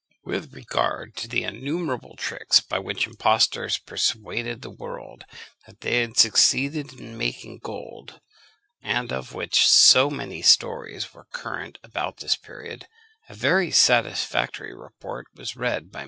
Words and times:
With 0.23 0.55
regard 0.55 1.15
to 1.17 1.27
the 1.27 1.43
innumerable 1.43 2.15
tricks 2.15 2.59
by 2.59 2.79
which 2.79 3.05
impostors 3.05 3.77
persuaded 3.77 4.63
the 4.63 4.71
world 4.71 5.25
that 5.67 5.81
they 5.81 5.97
had 6.01 6.17
succeeded 6.17 6.91
in 6.93 7.19
making 7.19 7.59
gold, 7.59 8.19
and 8.81 9.13
of 9.13 9.35
which 9.35 9.67
so 9.69 10.09
many 10.09 10.41
stories 10.41 11.13
were 11.13 11.27
current 11.31 11.77
about 11.83 12.17
this 12.17 12.35
period, 12.35 12.87
a 13.29 13.35
very 13.35 13.69
satisfactory 13.69 14.73
report 14.73 15.27
was 15.37 15.55
read 15.55 15.91
by 15.91 15.99
M. 15.99 15.99